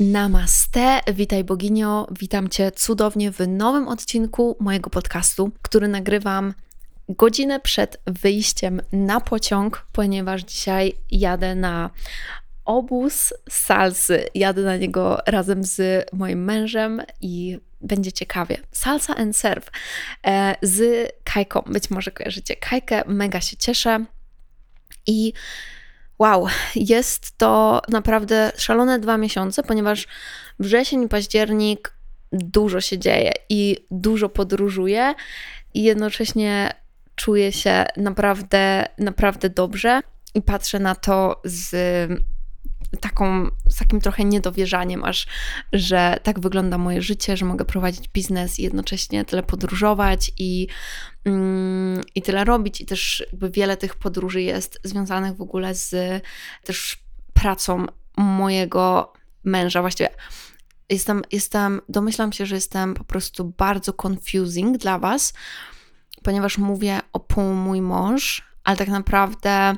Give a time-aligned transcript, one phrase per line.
[0.00, 6.54] Namaste, witaj boginio, witam Cię cudownie w nowym odcinku mojego podcastu, który nagrywam
[7.08, 11.90] godzinę przed wyjściem na pociąg, ponieważ dzisiaj jadę na
[12.64, 14.24] obóz salsy.
[14.34, 18.56] Jadę na niego razem z moim mężem i będzie ciekawie.
[18.72, 19.70] Salsa and Serve
[20.26, 21.62] e, z Kajką.
[21.66, 24.04] Być może kojarzycie Kajkę, mega się cieszę.
[25.06, 25.32] I
[26.20, 30.06] wow, jest to naprawdę szalone dwa miesiące, ponieważ
[30.58, 31.94] wrzesień październik
[32.32, 35.14] dużo się dzieje i dużo podróżuję
[35.74, 36.72] i jednocześnie
[37.14, 40.00] czuję się naprawdę, naprawdę dobrze
[40.34, 41.72] i patrzę na to z
[43.00, 45.26] taką, z takim trochę niedowierzaniem, aż
[45.72, 50.66] że tak wygląda moje życie, że mogę prowadzić biznes i jednocześnie tyle podróżować i,
[51.24, 52.80] mm, i tyle robić.
[52.80, 56.22] I też jakby wiele tych podróży jest związanych w ogóle z
[56.64, 56.98] też
[57.32, 57.86] pracą
[58.16, 59.12] mojego
[59.44, 59.80] męża.
[59.80, 60.10] Właściwie
[60.90, 65.32] jestem, jestem, domyślam się, że jestem po prostu bardzo confusing dla Was,
[66.22, 69.76] ponieważ mówię o pół mój mąż, ale tak naprawdę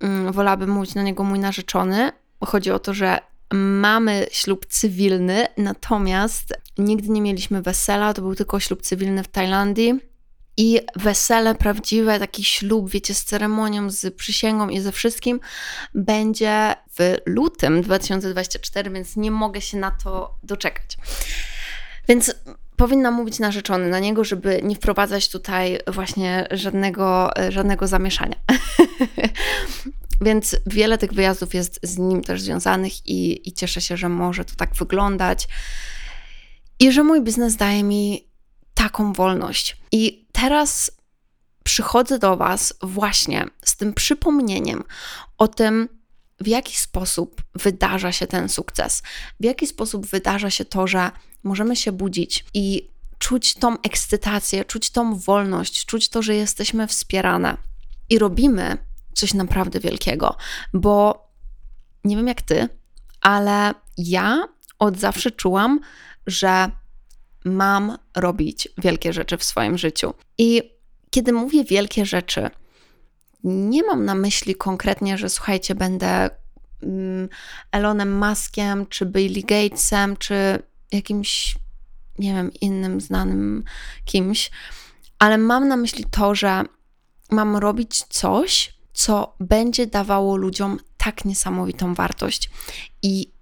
[0.00, 2.12] mm, wolałabym mówić na niego mój narzeczony.
[2.46, 3.18] Chodzi o to, że
[3.54, 10.00] mamy ślub cywilny, natomiast nigdy nie mieliśmy wesela, to był tylko ślub cywilny w Tajlandii.
[10.56, 15.40] I wesele prawdziwe, taki ślub, wiecie, z ceremonią, z przysięgą i ze wszystkim
[15.94, 20.96] będzie w lutym 2024, więc nie mogę się na to doczekać.
[22.08, 22.34] Więc
[22.76, 28.36] powinna mówić narzeczony na niego, żeby nie wprowadzać tutaj właśnie żadnego, żadnego zamieszania.
[30.22, 34.44] Więc wiele tych wyjazdów jest z nim też związanych i, i cieszę się, że może
[34.44, 35.48] to tak wyglądać.
[36.78, 38.28] I że mój biznes daje mi
[38.74, 39.76] taką wolność.
[39.92, 40.90] I teraz
[41.64, 44.84] przychodzę do Was właśnie z tym przypomnieniem
[45.38, 45.88] o tym,
[46.40, 49.02] w jaki sposób wydarza się ten sukces,
[49.40, 51.10] w jaki sposób wydarza się to, że
[51.42, 57.56] możemy się budzić i czuć tą ekscytację, czuć tą wolność, czuć to, że jesteśmy wspierane
[58.08, 58.78] i robimy
[59.14, 60.36] coś naprawdę wielkiego,
[60.74, 61.26] bo
[62.04, 62.68] nie wiem jak ty,
[63.20, 65.80] ale ja od zawsze czułam,
[66.26, 66.70] że
[67.44, 70.14] mam robić wielkie rzeczy w swoim życiu.
[70.38, 70.62] I
[71.10, 72.50] kiedy mówię wielkie rzeczy,
[73.44, 76.30] nie mam na myśli konkretnie, że słuchajcie, będę
[76.82, 77.28] mm,
[77.72, 80.34] Elonem Muskiem, czy Billy Gatesem, czy
[80.92, 81.56] jakimś,
[82.18, 83.64] nie wiem, innym znanym
[84.04, 84.50] kimś,
[85.18, 86.62] ale mam na myśli to, że
[87.30, 92.50] mam robić coś, co będzie dawało ludziom tak niesamowitą wartość.
[93.02, 93.32] I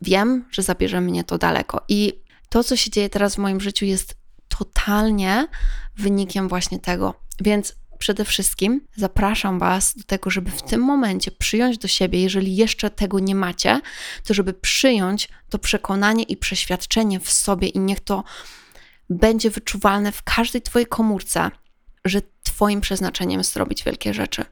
[0.00, 1.84] wiem, że zabierze mnie to daleko.
[1.88, 4.16] I to, co się dzieje teraz w moim życiu, jest
[4.48, 5.48] totalnie
[5.96, 7.14] wynikiem właśnie tego.
[7.40, 12.56] Więc przede wszystkim zapraszam Was do tego, żeby w tym momencie przyjąć do siebie, jeżeli
[12.56, 13.80] jeszcze tego nie macie,
[14.24, 18.24] to żeby przyjąć to przekonanie i przeświadczenie w sobie i niech to
[19.10, 21.50] będzie wyczuwalne w każdej Twojej komórce,
[22.04, 22.22] że
[22.56, 24.44] Twoim przeznaczeniem jest robić wielkie rzeczy,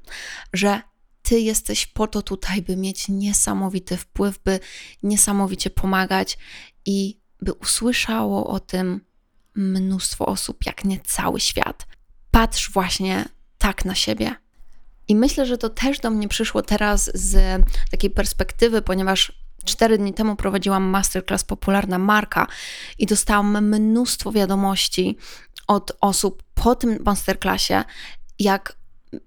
[0.53, 0.81] że
[1.23, 4.61] Ty jesteś po to tutaj, by mieć niesamowity wpływ, by
[5.03, 6.39] niesamowicie pomagać
[6.87, 9.01] i by usłyszało o tym
[9.55, 11.87] mnóstwo osób, jak nie cały świat
[12.31, 13.25] patrz właśnie
[13.59, 14.35] tak na siebie.
[15.09, 19.33] I myślę, że to też do mnie przyszło teraz z takiej perspektywy, ponieważ
[19.65, 22.47] cztery dni temu prowadziłam masterclass Popularna Marka
[22.99, 25.17] i dostałam mnóstwo wiadomości
[25.67, 27.75] od osób po tym masterclassie,
[28.39, 28.77] jak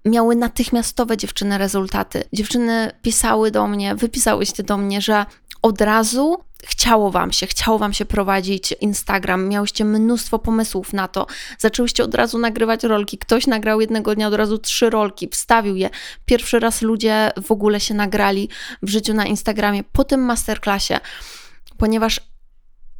[0.04, 2.24] miały natychmiastowe dziewczyny rezultaty.
[2.32, 5.26] Dziewczyny pisały do mnie, wypisałyście do mnie, że
[5.62, 11.26] od razu chciało wam się, chciało wam się prowadzić Instagram, miałyście mnóstwo pomysłów na to,
[11.58, 15.90] zaczęłyście od razu nagrywać rolki, ktoś nagrał jednego dnia od razu trzy rolki, wstawił je,
[16.24, 18.48] pierwszy raz ludzie w ogóle się nagrali
[18.82, 20.94] w życiu na Instagramie po tym masterclassie,
[21.76, 22.20] ponieważ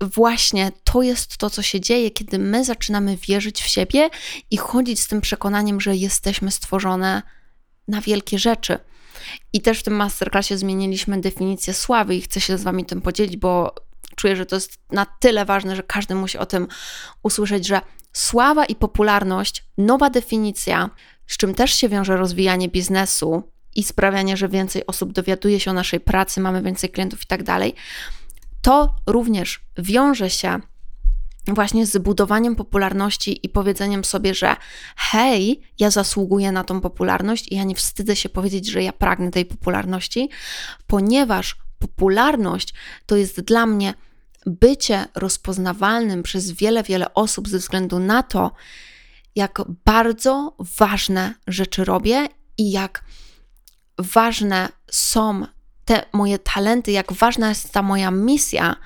[0.01, 4.11] właśnie to jest to, co się dzieje, kiedy my zaczynamy wierzyć w siebie
[4.51, 7.23] i chodzić z tym przekonaniem, że jesteśmy stworzone
[7.89, 8.79] na wielkie rzeczy.
[9.53, 13.37] I też w tym masterclassie zmieniliśmy definicję sławy i chcę się z Wami tym podzielić,
[13.37, 13.75] bo
[14.17, 16.69] czuję, że to jest na tyle ważne, że każdy musi o tym
[17.23, 17.81] usłyszeć, że
[18.13, 20.91] sława i popularność, nowa definicja,
[21.27, 23.43] z czym też się wiąże rozwijanie biznesu
[23.75, 27.43] i sprawianie, że więcej osób dowiaduje się o naszej pracy, mamy więcej klientów i tak
[27.43, 27.75] dalej,
[28.63, 30.61] to również wiąże się
[31.47, 34.57] właśnie z budowaniem popularności i powiedzeniem sobie, że
[34.97, 39.31] hej, ja zasługuję na tą popularność i ja nie wstydzę się powiedzieć, że ja pragnę
[39.31, 40.31] tej popularności,
[40.87, 42.75] ponieważ popularność
[43.07, 43.95] to jest dla mnie
[44.47, 48.53] bycie rozpoznawalnym przez wiele, wiele osób ze względu na to,
[49.35, 52.29] jak bardzo ważne rzeczy robię
[52.59, 53.05] i jak
[53.99, 55.47] ważne są
[55.89, 58.77] te moje talenty, jak ważna jest ta moja misja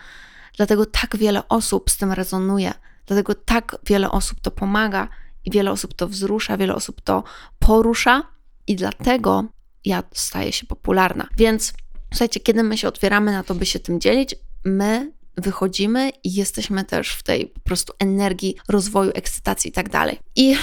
[0.56, 2.74] Dlatego tak wiele osób z tym rezonuje,
[3.06, 5.08] dlatego tak wiele osób to pomaga
[5.44, 7.24] i wiele osób to wzrusza, wiele osób to
[7.58, 8.22] porusza
[8.66, 9.44] i dlatego
[9.84, 11.28] ja staję się popularna.
[11.36, 11.72] Więc
[12.10, 14.34] słuchajcie, kiedy my się otwieramy na to, by się tym dzielić,
[14.64, 20.18] my wychodzimy i jesteśmy też w tej po prostu energii rozwoju, ekscytacji i tak dalej.
[20.36, 20.56] I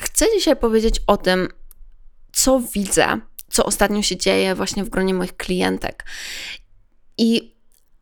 [0.00, 1.48] chcę dzisiaj powiedzieć o tym,
[2.32, 6.04] co widzę, co ostatnio się dzieje właśnie w gronie moich klientek.
[7.18, 7.54] I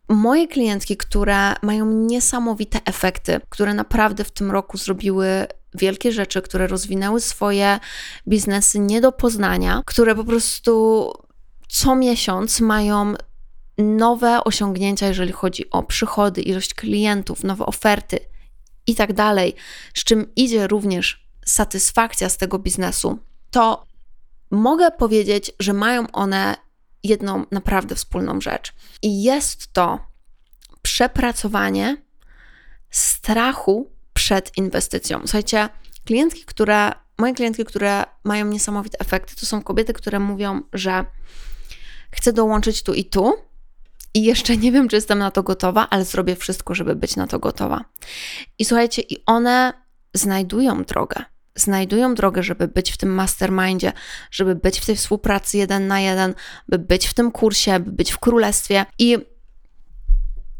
[0.09, 6.67] moje klientki, które mają niesamowite efekty, które naprawdę w tym roku zrobiły wielkie rzeczy, które
[6.67, 7.79] rozwinęły swoje
[8.29, 11.13] biznesy nie do poznania, które po prostu
[11.69, 13.15] co miesiąc mają
[13.79, 18.19] nowe osiągnięcia, jeżeli chodzi o przychody, ilość klientów, nowe oferty
[18.87, 19.55] i tak dalej,
[19.95, 23.19] z czym idzie również satysfakcja z tego biznesu,
[23.51, 23.87] to
[24.51, 26.57] mogę powiedzieć, że mają one
[27.03, 28.73] jedną naprawdę wspólną rzecz.
[29.03, 29.99] I jest to
[30.83, 31.97] przepracowanie
[32.91, 35.21] strachu przed inwestycją.
[35.21, 35.69] Słuchajcie,
[36.05, 41.05] klientki, które, moje klientki, które mają niesamowite efekty, to są kobiety, które mówią, że
[42.11, 43.35] chcę dołączyć tu i tu.
[44.15, 47.27] I jeszcze nie wiem, czy jestem na to gotowa, ale zrobię wszystko, żeby być na
[47.27, 47.85] to gotowa.
[48.59, 49.73] I słuchajcie, i one
[50.15, 51.25] znajdują drogę
[51.59, 53.93] znajdują drogę, żeby być w tym mastermindzie,
[54.31, 56.35] żeby być w tej współpracy jeden na jeden,
[56.69, 58.87] by być w tym kursie, by być w królestwie.
[58.99, 59.19] I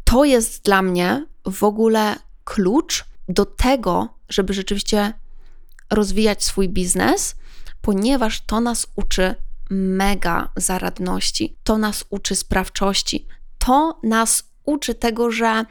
[0.03, 5.13] to jest dla mnie w ogóle klucz do tego, żeby rzeczywiście
[5.89, 7.35] rozwijać swój biznes,
[7.81, 9.35] ponieważ to nas uczy
[9.69, 15.65] mega zaradności, to nas uczy sprawczości, to nas uczy tego, że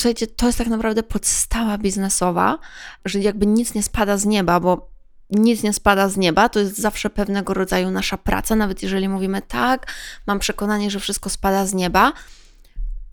[0.00, 2.58] Słuchajcie, to jest tak naprawdę podstawa biznesowa,
[3.04, 4.90] że jakby nic nie spada z nieba, bo
[5.30, 9.42] nic nie spada z nieba, to jest zawsze pewnego rodzaju nasza praca, nawet jeżeli mówimy
[9.42, 9.92] tak,
[10.26, 12.12] mam przekonanie, że wszystko spada z nieba.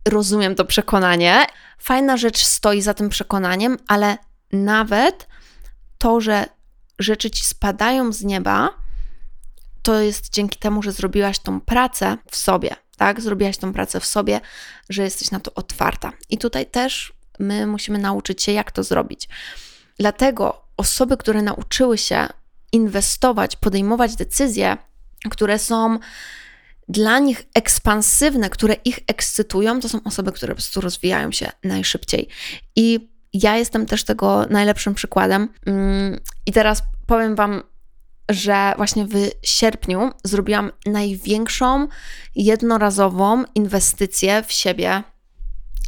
[0.07, 1.45] Rozumiem to przekonanie.
[1.77, 4.17] Fajna rzecz stoi za tym przekonaniem, ale
[4.51, 5.27] nawet
[5.97, 6.45] to, że
[6.99, 8.69] rzeczy ci spadają z nieba,
[9.81, 13.21] to jest dzięki temu, że zrobiłaś tą pracę w sobie tak?
[13.21, 14.41] Zrobiłaś tą pracę w sobie,
[14.89, 16.11] że jesteś na to otwarta.
[16.29, 19.29] I tutaj też my musimy nauczyć się, jak to zrobić.
[19.99, 22.27] Dlatego osoby, które nauczyły się
[22.71, 24.77] inwestować, podejmować decyzje,
[25.29, 25.99] które są
[26.89, 32.27] dla nich ekspansywne, które ich ekscytują, to są osoby, które po prostu rozwijają się najszybciej.
[32.75, 35.49] I ja jestem też tego najlepszym przykładem.
[35.65, 37.63] Mm, I teraz powiem Wam
[38.29, 41.87] że właśnie w sierpniu zrobiłam największą
[42.35, 45.03] jednorazową inwestycję w siebie,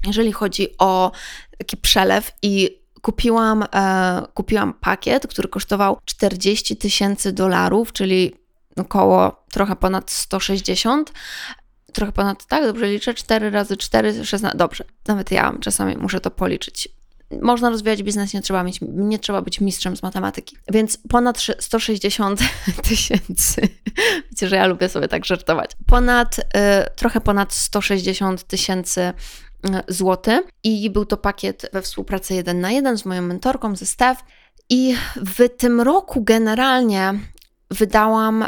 [0.08, 1.12] jeżeli chodzi o
[1.58, 8.36] taki przelew i kupiłam, e, kupiłam pakiet, który kosztował 40 tysięcy dolarów, czyli
[8.78, 11.14] około trochę ponad 160.
[11.94, 16.32] Trochę ponad, tak, dobrze liczę, 4 razy 4, 16, dobrze, nawet ja czasami muszę to
[16.32, 16.90] policzyć
[17.42, 20.58] można rozwijać biznes, nie trzeba, mieć, nie trzeba być mistrzem z matematyki.
[20.72, 22.40] Więc ponad 160
[22.90, 23.62] tysięcy,
[24.32, 26.42] wiecie, że ja lubię sobie tak żartować, ponad, y,
[26.96, 29.14] trochę ponad 160 tysięcy y,
[29.88, 34.24] złotych i był to pakiet we współpracy jeden na jeden z moją mentorką, ze Steph
[34.70, 37.14] i w tym roku generalnie
[37.72, 38.46] wydałam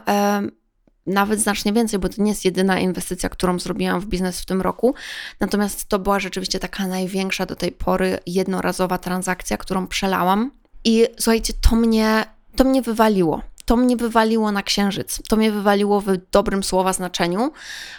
[1.07, 4.61] nawet znacznie więcej, bo to nie jest jedyna inwestycja, którą zrobiłam w biznes w tym
[4.61, 4.95] roku.
[5.39, 10.51] Natomiast to była rzeczywiście taka największa do tej pory jednorazowa transakcja, którą przelałam.
[10.83, 13.41] I słuchajcie, to mnie, to mnie wywaliło.
[13.65, 15.19] To mnie wywaliło na księżyc.
[15.29, 17.51] To mnie wywaliło w dobrym słowa znaczeniu,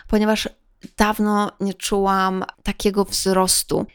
[0.09, 0.49] ponieważ
[0.97, 3.87] dawno nie czułam takiego wzrostu.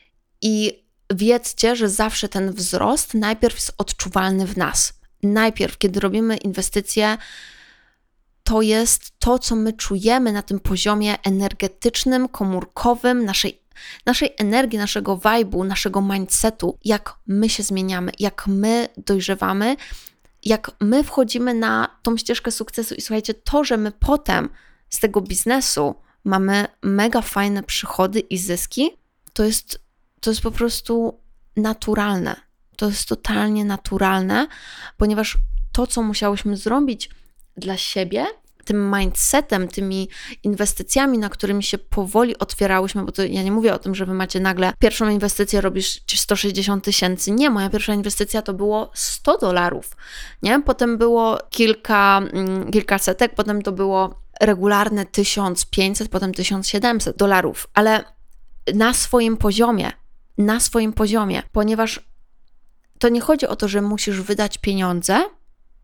[0.42, 0.84] I
[1.14, 4.94] wiedzcie, że zawsze ten wzrost najpierw jest odczuwalny w nas.
[5.24, 7.18] Najpierw, kiedy robimy inwestycje,
[8.48, 13.62] to jest to, co my czujemy na tym poziomie energetycznym, komórkowym, naszej,
[14.06, 19.76] naszej energii, naszego vibe'u, naszego mindsetu, jak my się zmieniamy, jak my dojrzewamy,
[20.46, 22.96] jak my wchodzimy na tą ścieżkę sukcesu.
[22.96, 24.50] I słuchajcie, to, że my potem
[24.90, 28.90] z tego biznesu mamy mega fajne przychody i zyski,
[29.34, 29.80] to jest,
[30.20, 31.20] to jest po prostu
[31.56, 32.36] naturalne.
[32.78, 34.48] To jest totalnie naturalne,
[34.98, 35.38] ponieważ
[35.72, 37.10] to, co musiałyśmy zrobić
[37.58, 38.26] dla siebie,
[38.68, 40.10] tym mindsetem, tymi
[40.44, 44.14] inwestycjami, na którymi się powoli otwierałyśmy, bo to ja nie mówię o tym, że wy
[44.14, 47.32] macie nagle pierwszą inwestycję, robisz 160 tysięcy.
[47.32, 49.98] Nie, moja pierwsza inwestycja to było 100 dolarów,
[50.44, 50.62] nie?
[50.62, 58.04] Potem było kilka, mm, kilka setek, potem to było regularne 1500, potem 1700 dolarów, ale
[58.74, 59.92] na swoim poziomie,
[60.38, 62.00] na swoim poziomie, ponieważ
[63.00, 65.24] to nie chodzi o to, że musisz wydać pieniądze,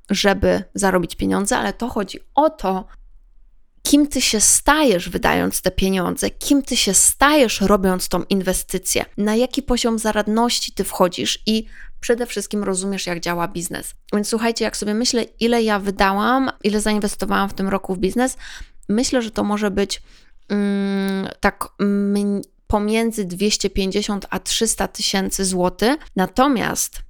[0.10, 2.86] żeby zarobić pieniądze, ale to chodzi o to,
[3.84, 9.36] kim ty się stajesz wydając te pieniądze, kim ty się stajesz robiąc tą inwestycję, na
[9.36, 11.66] jaki poziom zaradności ty wchodzisz i
[12.00, 13.94] przede wszystkim rozumiesz, jak działa biznes.
[14.14, 18.38] Więc słuchajcie, jak sobie myślę, ile ja wydałam, ile zainwestowałam w tym roku w biznes,
[18.90, 20.02] myślę, że to może być
[20.50, 25.96] mm, tak mm, pomiędzy 250 a 300 tysięcy złotych.
[26.16, 27.02] Natomiast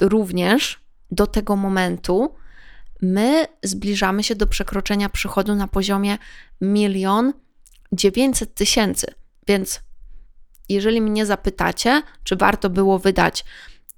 [0.00, 0.81] również
[1.12, 2.34] do tego momentu
[3.02, 6.18] my zbliżamy się do przekroczenia przychodu na poziomie
[6.60, 7.32] milion
[7.92, 9.06] dziewięćset tysięcy.
[9.48, 9.80] Więc
[10.68, 13.44] jeżeli mnie zapytacie, czy warto było wydać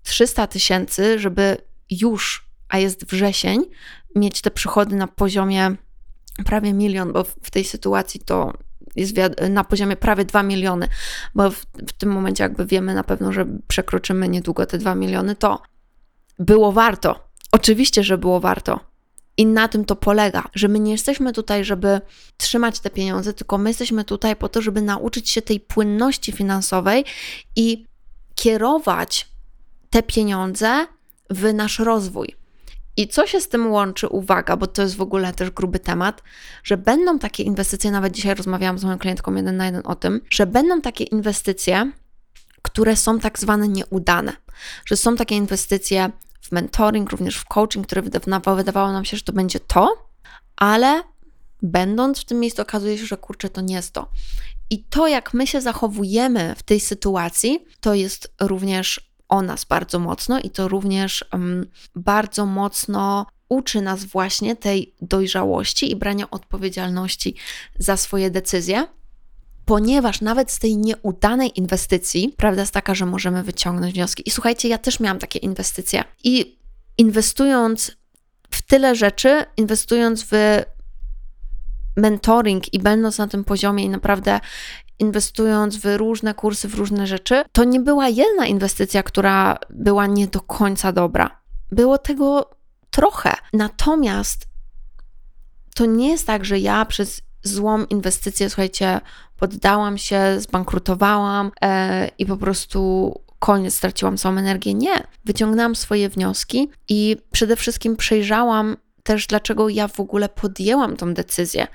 [0.02, 1.56] 300 tysięcy, żeby
[1.90, 3.64] już, a jest wrzesień,
[4.16, 5.76] mieć te przychody na poziomie
[6.44, 8.52] prawie milion, bo w tej sytuacji to
[8.97, 9.16] jest
[9.50, 10.88] na poziomie prawie 2 miliony,
[11.35, 15.37] bo w, w, tym momencie jakby wiemy na pewno, że przekroczymy niedługo te 2 miliony,
[15.37, 15.62] to
[16.38, 17.28] było warto.
[17.52, 18.80] Oczywiście, że było warto.
[19.36, 22.00] I na tym to polega, że my nie jesteśmy tutaj, żeby
[22.36, 27.04] trzymać te pieniądze, tylko my jesteśmy tutaj po to, żeby nauczyć się tej płynności finansowej
[27.56, 27.86] i
[28.34, 29.28] kierować
[29.90, 30.86] te pieniądze
[31.30, 32.36] w nasz rozwój.
[32.96, 34.08] I co się z tym łączy?
[34.08, 36.22] Uwaga, bo to jest w ogóle też gruby temat,
[36.64, 40.20] że będą takie inwestycje, nawet dzisiaj rozmawiałam z moją klientką jeden na jeden o tym,
[40.30, 41.92] że będą takie inwestycje,
[42.62, 44.32] które są tak zwane nieudane,
[44.86, 46.10] że są takie inwestycje
[46.44, 48.02] w mentoring, również w coaching, które
[48.56, 50.10] wydawało, nam się, że to będzie to,
[50.56, 51.02] ale
[51.62, 54.10] będąc w tym miejscu okazuje się, że kurczę, to nie jest to.
[54.70, 59.98] I to, jak my się zachowujemy w tej sytuacji, to jest również o nas bardzo
[59.98, 67.34] mocno i to również um, bardzo mocno uczy nas właśnie tej dojrzałości i brania odpowiedzialności
[67.78, 68.86] za swoje decyzje
[69.64, 74.23] ponieważ nawet z tej nieudanej inwestycji, prawda jest taka, że możemy wyciągnąć wnioski.
[74.26, 76.04] I słuchajcie, ja też miałam takie inwestycje.
[76.25, 76.59] I
[76.99, 77.97] inwestując
[78.50, 80.62] w tyle rzeczy, inwestując w
[81.97, 84.40] mentoring i będąc na tym poziomie i naprawdę
[84.99, 90.26] inwestując w różne kursy, w różne rzeczy, to nie była jedna inwestycja, która była nie
[90.26, 91.40] do końca dobra.
[91.71, 92.50] Było tego
[92.90, 93.35] trochę.
[93.52, 94.47] Natomiast
[95.75, 99.00] to nie jest tak, że ja przez złą inwestycję, słuchajcie,
[99.44, 104.74] poddałam się, zbankrutowałam e, i po prostu koniec, straciłam całą energię.
[104.74, 105.06] Nie.
[105.24, 111.66] Wyciągnęłam swoje wnioski i przede wszystkim przejrzałam też, dlaczego ja w ogóle podjęłam tą decyzję.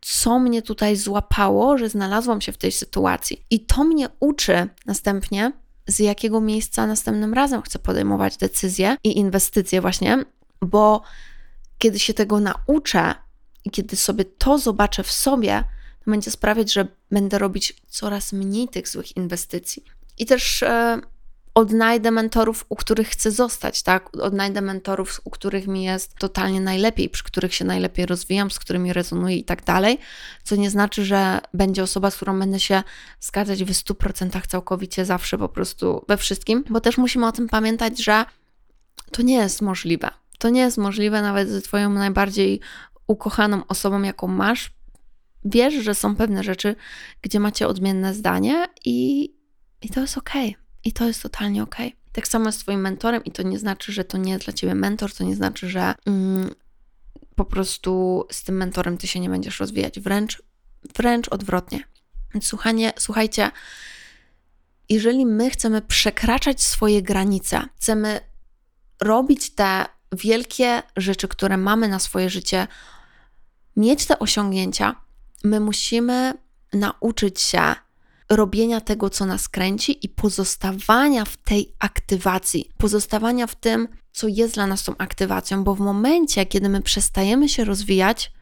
[0.00, 3.44] Co mnie tutaj złapało, że znalazłam się w tej sytuacji.
[3.50, 5.52] I to mnie uczy następnie,
[5.86, 10.24] z jakiego miejsca następnym razem chcę podejmować decyzje i inwestycje, właśnie,
[10.60, 11.02] bo
[11.78, 13.14] kiedy się tego nauczę
[13.64, 15.64] i kiedy sobie to zobaczę w sobie,
[16.06, 19.84] będzie sprawiać, że będę robić coraz mniej tych złych inwestycji.
[20.18, 21.00] I też e,
[21.56, 24.16] odnajdę mentorów, u których chcę zostać, tak?
[24.16, 28.92] Odnajdę mentorów, u których mi jest totalnie najlepiej, przy których się najlepiej rozwijam, z którymi
[28.92, 29.98] rezonuję i tak dalej.
[30.44, 32.82] Co nie znaczy, że będzie osoba, z którą będę się
[33.20, 38.04] zgadzać w 100% całkowicie zawsze, po prostu we wszystkim, bo też musimy o tym pamiętać,
[38.04, 38.24] że
[39.10, 40.10] to nie jest możliwe.
[40.38, 42.60] To nie jest możliwe nawet ze Twoją najbardziej
[43.06, 44.75] ukochaną osobą, jaką masz,
[45.46, 46.76] wiesz, że są pewne rzeczy,
[47.22, 49.30] gdzie macie odmienne zdanie i,
[49.82, 50.30] i to jest ok.
[50.84, 51.76] I to jest totalnie ok.
[52.12, 54.74] Tak samo z Twoim mentorem, i to nie znaczy, że to nie jest dla Ciebie
[54.74, 56.50] mentor, to nie znaczy, że mm,
[57.34, 60.00] po prostu z tym mentorem Ty się nie będziesz rozwijać.
[60.00, 60.42] Wręcz,
[60.94, 61.84] wręcz odwrotnie.
[62.34, 63.50] Więc słuchanie, słuchajcie,
[64.88, 68.20] jeżeli my chcemy przekraczać swoje granice, chcemy
[69.00, 72.66] robić te wielkie rzeczy, które mamy na swoje życie,
[73.76, 75.05] mieć te osiągnięcia,
[75.44, 76.34] my musimy
[76.72, 77.74] nauczyć się
[78.28, 84.54] robienia tego, co nas kręci i pozostawania w tej aktywacji, pozostawania w tym, co jest
[84.54, 88.32] dla nas tą aktywacją, bo w momencie, kiedy my przestajemy się rozwijać,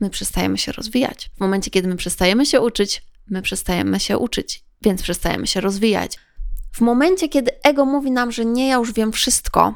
[0.00, 1.30] my przestajemy się rozwijać.
[1.36, 6.18] W momencie, kiedy my przestajemy się uczyć, my przestajemy się uczyć, więc przestajemy się rozwijać.
[6.72, 9.74] W momencie, kiedy ego mówi nam, że nie, ja już wiem wszystko,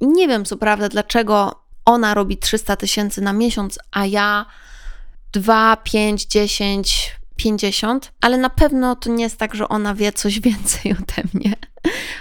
[0.00, 4.46] nie wiem co prawda, dlaczego ona robi 300 tysięcy na miesiąc, a ja
[5.32, 10.40] 2, 5, 10, 50, ale na pewno to nie jest tak, że ona wie coś
[10.50, 11.54] więcej ode mnie.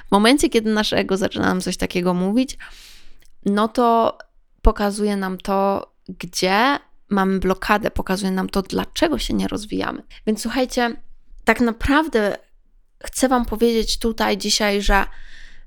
[0.08, 2.58] W momencie, kiedy nasze ego zaczyna nam coś takiego mówić,
[3.46, 4.18] no to
[4.62, 10.04] pokazuje nam to, gdzie mamy blokadę, pokazuje nam to, dlaczego się nie rozwijamy.
[10.28, 10.96] Więc słuchajcie,
[11.46, 12.38] tak naprawdę
[13.06, 15.06] chcę Wam powiedzieć tutaj dzisiaj, że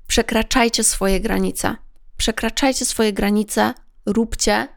[0.07, 1.75] przekraczajcie swoje granice.
[2.17, 3.73] Przekraczajcie swoje granice,
[4.05, 4.67] róbcie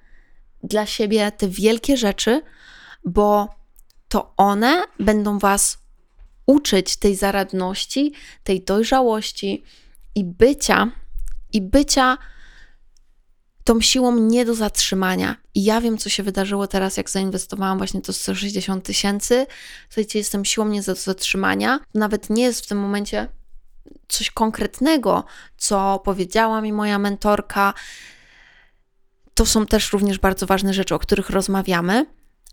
[0.63, 2.43] dla siebie te wielkie rzeczy,
[3.07, 3.49] bo
[4.09, 5.79] to one będą Was
[6.47, 8.13] uczyć tej zaradności,
[8.45, 9.63] tej dojrzałości
[10.15, 10.91] i bycia,
[11.53, 12.19] i bycia
[13.65, 15.37] tą siłą nie do zatrzymania.
[15.55, 19.47] I ja wiem, co się wydarzyło teraz, jak zainwestowałam właśnie to 160 tysięcy.
[19.89, 21.81] Słuchajcie, jestem siłą nie do zatrzymania.
[21.95, 23.29] Nawet nie jest w tym momencie
[24.09, 25.25] coś konkretnego,
[25.57, 27.75] co powiedziała mi moja mentorka.
[29.35, 32.07] To są też również bardzo ważne rzeczy, o których rozmawiamy,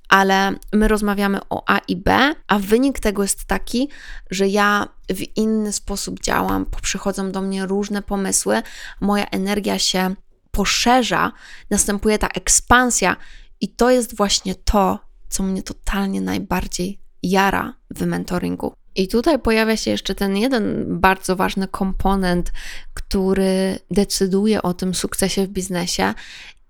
[0.10, 3.90] ale my rozmawiamy o A i B, a wynik tego jest taki,
[4.30, 8.62] że ja w inny sposób działam, przychodzą do mnie różne pomysły,
[9.02, 10.16] moja energia się
[10.52, 11.32] poszerza,
[11.70, 13.16] następuje ta ekspansja,
[13.62, 18.74] i to jest właśnie to, co mnie totalnie najbardziej jara w mentoringu.
[18.96, 22.52] I tutaj pojawia się jeszcze ten jeden bardzo ważny komponent,
[22.94, 26.14] który decyduje o tym sukcesie w biznesie,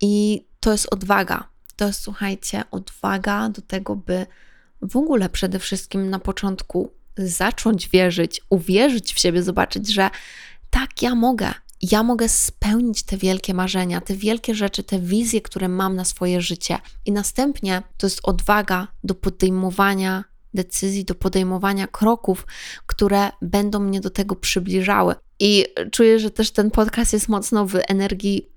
[0.01, 1.52] i to jest odwaga.
[1.83, 4.25] To słuchajcie, odwaga do tego, by
[4.81, 10.09] w ogóle przede wszystkim na początku zacząć wierzyć, uwierzyć w siebie, zobaczyć, że
[10.69, 15.67] tak, ja mogę, ja mogę spełnić te wielkie marzenia, te wielkie rzeczy, te wizje, które
[15.67, 16.77] mam na swoje życie.
[17.05, 22.47] I następnie to jest odwaga do podejmowania decyzji, do podejmowania kroków,
[22.85, 25.15] które będą mnie do tego przybliżały.
[25.39, 28.52] I czuję, że też ten podcast jest mocno w energii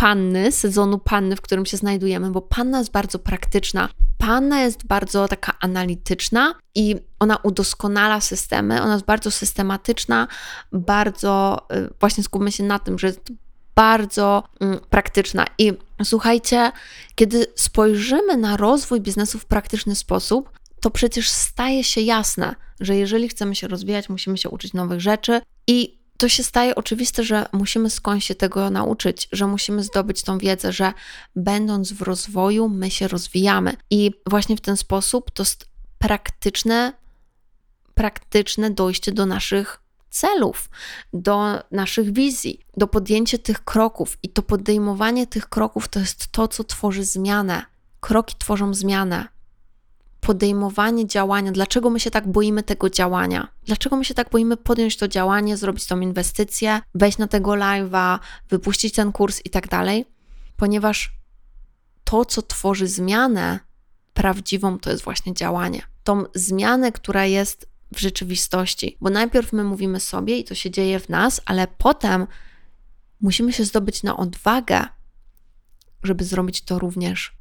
[0.00, 3.88] panny, sezonu panny, w którym się znajdujemy, bo panna jest bardzo praktyczna.
[4.18, 10.28] Panna jest bardzo taka analityczna i ona udoskonala systemy, ona jest bardzo systematyczna,
[10.72, 13.20] bardzo, y, właśnie skupmy się na tym, że jest
[13.74, 15.46] bardzo mm, praktyczna.
[15.58, 15.72] I
[16.04, 16.72] słuchajcie,
[17.14, 23.28] kiedy spojrzymy na rozwój biznesu w praktyczny sposób, to przecież staje się jasne, że jeżeli
[23.28, 27.90] chcemy się rozwijać, musimy się uczyć nowych rzeczy i to się staje oczywiste, że musimy
[27.90, 30.92] skądś się tego nauczyć, że musimy zdobyć tą wiedzę, że
[31.36, 33.76] będąc w rozwoju, my się rozwijamy.
[33.90, 36.92] I właśnie w ten sposób to jest praktyczne,
[37.94, 39.80] praktyczne dojście do naszych
[40.10, 40.70] celów,
[41.12, 44.18] do naszych wizji, do podjęcia tych kroków.
[44.22, 47.62] I to podejmowanie tych kroków to jest to, co tworzy zmianę.
[48.00, 49.28] Kroki tworzą zmianę
[50.20, 54.96] podejmowanie działania, dlaczego my się tak boimy tego działania, dlaczego my się tak boimy podjąć
[54.96, 60.04] to działanie, zrobić tą inwestycję, wejść na tego live'a, wypuścić ten kurs i tak dalej,
[60.56, 61.12] ponieważ
[62.04, 63.60] to, co tworzy zmianę
[64.14, 65.82] prawdziwą, to jest właśnie działanie.
[66.04, 71.00] Tą zmianę, która jest w rzeczywistości, bo najpierw my mówimy sobie i to się dzieje
[71.00, 72.26] w nas, ale potem
[73.20, 74.84] musimy się zdobyć na odwagę,
[76.02, 77.36] żeby zrobić to również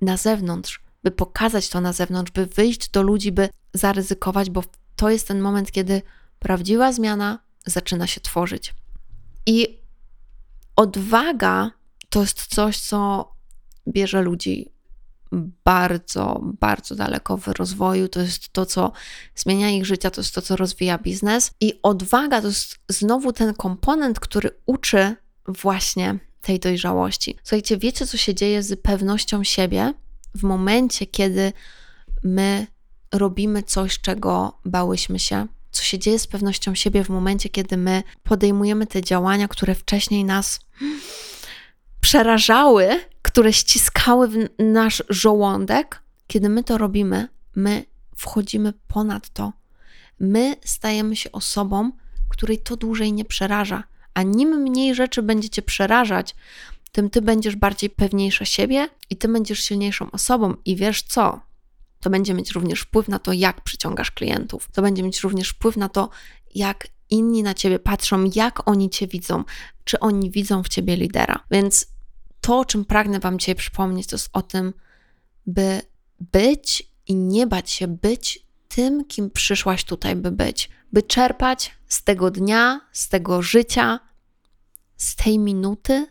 [0.00, 4.62] na zewnątrz, by pokazać to na zewnątrz, by wyjść do ludzi, by zaryzykować, bo
[4.96, 6.02] to jest ten moment, kiedy
[6.38, 8.74] prawdziwa zmiana zaczyna się tworzyć.
[9.46, 9.80] I
[10.76, 11.70] odwaga
[12.08, 13.32] to jest coś, co
[13.88, 14.72] bierze ludzi
[15.64, 18.08] bardzo, bardzo daleko w rozwoju.
[18.08, 18.92] To jest to, co
[19.34, 21.50] zmienia ich życie, to jest to, co rozwija biznes.
[21.60, 25.16] I odwaga to jest znowu ten komponent, który uczy
[25.48, 27.36] właśnie tej dojrzałości.
[27.42, 29.94] Słuchajcie, wiecie, co się dzieje z pewnością siebie,
[30.34, 31.52] w momencie, kiedy
[32.22, 32.66] my
[33.12, 38.02] robimy coś, czego bałyśmy się, co się dzieje z pewnością siebie w momencie, kiedy my
[38.22, 40.60] podejmujemy te działania, które wcześniej nas
[42.00, 47.84] przerażały, które ściskały w nasz żołądek, kiedy my to robimy, my
[48.16, 49.52] wchodzimy ponad to.
[50.20, 51.92] My stajemy się osobą,
[52.28, 53.84] której to dłużej nie przeraża.
[54.14, 56.34] A nim mniej rzeczy będziecie przerażać,
[56.92, 60.54] tym ty będziesz bardziej pewniejsza siebie i ty będziesz silniejszą osobą.
[60.64, 61.40] I wiesz co?
[62.00, 64.68] To będzie mieć również wpływ na to, jak przyciągasz klientów.
[64.72, 66.10] To będzie mieć również wpływ na to,
[66.54, 69.44] jak inni na ciebie patrzą, jak oni cię widzą,
[69.84, 71.44] czy oni widzą w ciebie lidera.
[71.50, 71.86] Więc
[72.40, 74.72] to, o czym pragnę Wam dzisiaj przypomnieć, to jest o tym,
[75.46, 75.82] by
[76.20, 82.04] być i nie bać się być tym, kim przyszłaś tutaj, by być, by czerpać z
[82.04, 84.00] tego dnia, z tego życia,
[84.96, 86.06] z tej minuty,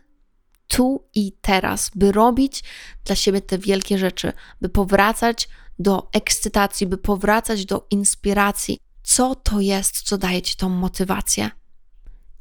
[0.72, 2.64] tu i teraz, by robić
[3.04, 8.78] dla siebie te wielkie rzeczy, by powracać do ekscytacji, by powracać do inspiracji.
[9.02, 11.50] Co to jest, co daje ci tą motywację?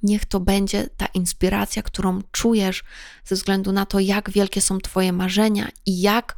[0.04, 2.84] Niech to będzie ta inspiracja, którą czujesz
[3.26, 6.36] ze względu na to, jak wielkie są Twoje marzenia i jak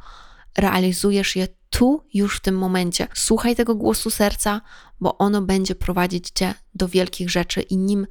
[0.56, 3.08] realizujesz je tu, już w tym momencie.
[3.14, 4.60] Słuchaj tego głosu serca,
[5.00, 8.06] bo ono będzie prowadzić Cię do wielkich rzeczy i nim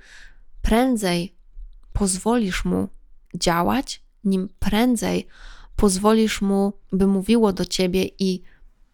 [0.61, 1.35] prędzej
[1.93, 2.89] pozwolisz mu
[3.33, 5.27] działać, nim prędzej
[5.75, 8.41] pozwolisz mu, by mówiło do Ciebie i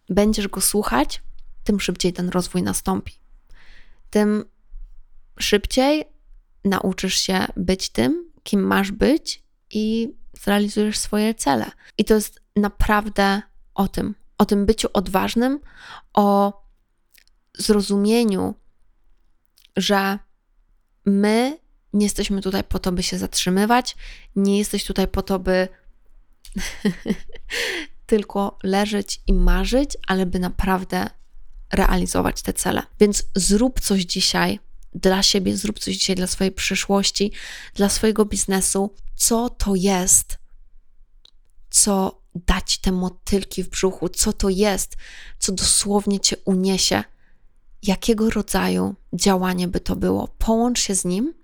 [0.08, 1.22] będziesz go słuchać,
[1.64, 3.12] tym szybciej ten rozwój nastąpi.
[4.10, 4.44] Tym
[5.38, 6.04] szybciej
[6.64, 11.70] nauczysz się być tym, kim masz być i zrealizujesz swoje cele.
[11.98, 13.42] I to jest naprawdę
[13.74, 15.60] o tym, o tym byciu odważnym,
[16.14, 16.60] o
[17.58, 18.54] zrozumieniu,
[19.76, 20.18] że
[21.04, 21.58] my
[21.92, 23.96] nie jesteśmy tutaj po to, by się zatrzymywać,
[24.36, 25.68] nie jesteś tutaj po to, by
[28.06, 31.10] tylko leżeć i marzyć, ale by naprawdę
[31.72, 32.82] realizować te cele.
[33.00, 34.58] Więc zrób coś dzisiaj
[34.94, 37.32] dla siebie, zrób coś dzisiaj dla swojej przyszłości,
[37.74, 38.94] dla swojego biznesu.
[39.14, 40.38] Co to jest,
[41.70, 44.96] co dać te motylki w brzuchu, co to jest,
[45.38, 47.04] co dosłownie cię uniesie,
[47.82, 50.28] jakiego rodzaju działanie by to było.
[50.28, 51.39] Połącz się z nim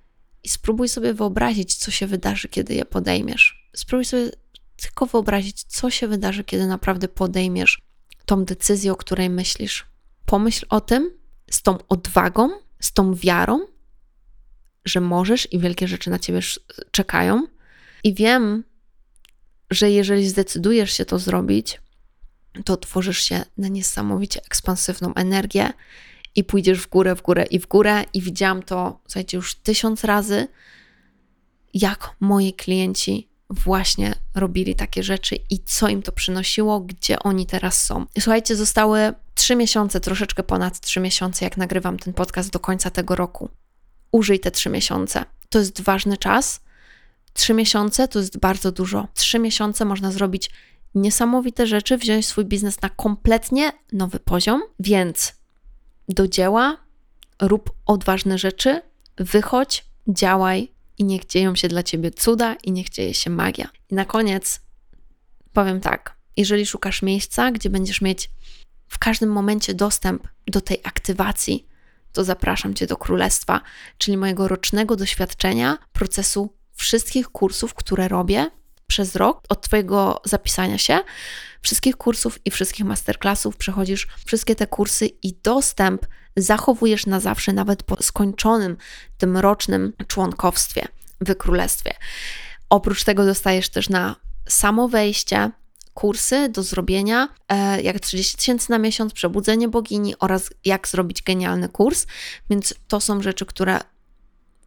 [0.47, 3.69] i spróbuj sobie wyobrazić, co się wydarzy, kiedy je podejmiesz.
[3.77, 4.31] Spróbuj sobie
[4.77, 7.83] tylko wyobrazić, co się wydarzy, kiedy naprawdę podejmiesz
[8.27, 9.87] tą decyzję, o której myślisz.
[10.27, 11.11] Pomyśl o tym
[11.51, 13.67] z tą odwagą, z tą wiarą,
[14.85, 16.41] że możesz i wielkie rzeczy na ciebie
[16.91, 17.47] czekają.
[18.05, 18.65] I wiem,
[19.71, 21.81] że jeżeli zdecydujesz się to zrobić,
[22.65, 25.73] to tworzysz się na niesamowicie ekspansywną energię
[26.37, 28.05] i pójdziesz w górę, w górę i w górę.
[28.13, 30.49] I widziałam to, słuchajcie, już tysiąc razy,
[31.75, 37.85] jak moi klienci właśnie robili takie rzeczy i co im to przynosiło, gdzie oni teraz
[37.85, 38.07] są.
[38.21, 43.17] słuchajcie, zostały trzy miesiące, troszeczkę ponad trzy miesiące, jak nagrywam ten podcast do końca tego
[43.17, 43.49] roku.
[44.13, 45.25] Użyj te trzy miesiące.
[45.49, 46.61] To jest ważny czas.
[47.33, 49.09] Trzy miesiące to jest bardzo dużo.
[49.15, 50.51] Trzy miesiące można zrobić
[50.95, 55.36] niesamowite rzeczy, wziąć swój biznes na kompletnie nowy poziom, więc
[56.09, 56.77] do dzieła,
[57.41, 58.83] rób odważne rzeczy,
[59.17, 63.69] wychodź, działaj i niech dzieją się dla ciebie cuda i niech dzieje się magia.
[63.91, 64.61] I na koniec
[65.53, 68.31] powiem tak: jeżeli szukasz miejsca, gdzie będziesz mieć
[68.89, 71.67] w każdym momencie dostęp do tej aktywacji,
[72.13, 73.61] to zapraszam cię do królestwa,
[73.99, 78.51] czyli mojego rocznego doświadczenia procesu wszystkich kursów, które robię
[78.87, 81.01] przez rok od Twojego zapisania się,
[81.63, 87.83] wszystkich kursów i wszystkich masterclassów, przechodzisz wszystkie te kursy i dostęp zachowujesz na zawsze, nawet
[87.83, 88.77] po skończonym
[89.19, 90.89] tym rocznym członkowstwie
[91.21, 91.95] w Królestwie.
[92.71, 94.17] Oprócz tego dostajesz też na
[94.49, 95.51] samo wejście
[95.95, 101.69] kursy do zrobienia, e, jak 30 tysięcy na miesiąc, przebudzenie bogini oraz jak zrobić genialny
[101.69, 102.07] kurs.
[102.51, 103.81] Więc to są rzeczy, które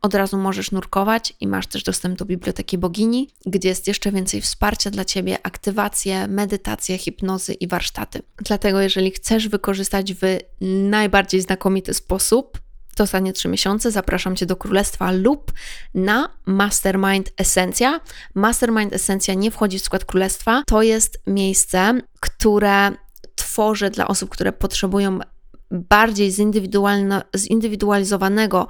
[0.01, 4.41] od razu możesz nurkować i masz też dostęp do biblioteki bogini, gdzie jest jeszcze więcej
[4.41, 8.21] wsparcia dla ciebie, aktywacje, medytacje, hipnozy i warsztaty.
[8.37, 10.21] Dlatego, jeżeli chcesz wykorzystać w
[10.61, 12.59] najbardziej znakomity sposób
[12.99, 15.51] to ostatnie trzy miesiące zapraszam Cię do Królestwa lub
[15.93, 17.99] na Mastermind Essencja.
[18.35, 20.63] Mastermind Essencja nie wchodzi w skład Królestwa.
[20.67, 22.91] To jest miejsce, które
[23.35, 25.19] tworzę dla osób, które potrzebują
[25.71, 26.31] bardziej
[27.35, 28.67] zindywidualizowanego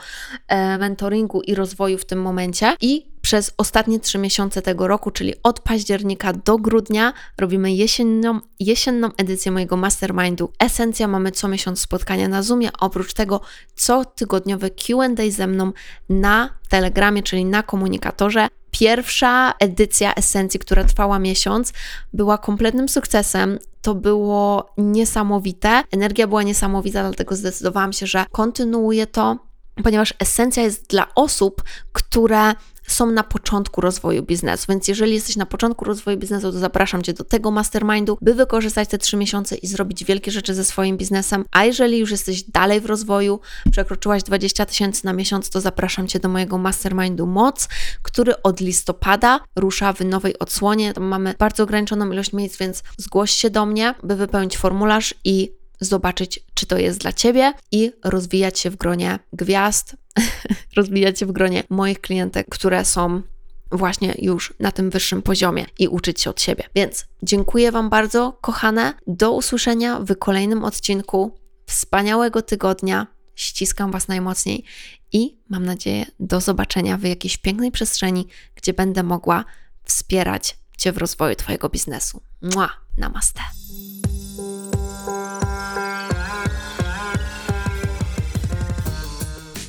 [0.48, 2.76] e, mentoringu i rozwoju w tym momencie.
[2.82, 9.10] I przez ostatnie trzy miesiące tego roku, czyli od października do grudnia, robimy jesienną, jesienną
[9.18, 10.52] edycję mojego mastermindu.
[10.60, 13.42] Esencja mamy co miesiąc spotkania na Zoomie, oprócz tego
[13.76, 15.72] co tygodniowe QA ze mną
[16.10, 18.48] na Telegramie, czyli na komunikatorze.
[18.80, 21.74] Pierwsza edycja esencji, która trwała miesiąc,
[22.13, 23.60] była kompletnym sukcesem.
[23.82, 25.84] To było niesamowite.
[25.92, 29.38] Energia była niesamowita, dlatego zdecydowałam się, że kontynuuję to,
[29.84, 32.54] ponieważ esencja jest dla osób, które
[32.91, 34.65] są na początku rozwoju biznesu.
[34.69, 38.89] Więc jeżeli jesteś na początku rozwoju biznesu, to zapraszam Cię do tego mastermindu, by wykorzystać
[38.89, 41.45] te trzy miesiące i zrobić wielkie rzeczy ze swoim biznesem.
[41.52, 43.39] A jeżeli już jesteś dalej w rozwoju,
[43.71, 47.67] przekroczyłaś 20 tysięcy na miesiąc, to zapraszam Cię do mojego mastermindu Moc,
[48.02, 50.93] który od listopada rusza w nowej odsłonie.
[50.93, 55.60] Tam mamy bardzo ograniczoną ilość miejsc, więc zgłoś się do mnie, by wypełnić formularz i
[55.82, 59.95] zobaczyć, czy to jest dla Ciebie i rozwijać się w gronie gwiazd,
[60.77, 63.21] rozwijać się w gronie moich klientek, które są
[63.71, 66.63] właśnie już na tym wyższym poziomie i uczyć się od siebie.
[66.75, 68.93] Więc dziękuję Wam bardzo, kochane.
[69.08, 71.39] Do usłyszenia w kolejnym odcinku.
[71.65, 73.08] Wspaniałego tygodnia.
[73.36, 74.63] Ściskam Was najmocniej
[75.12, 79.45] i mam nadzieję do zobaczenia w jakiejś pięknej przestrzeni, gdzie będę mogła
[79.84, 82.21] wspierać Cię w rozwoju Twojego biznesu.
[82.41, 82.69] Mua!
[82.97, 83.41] Namaste.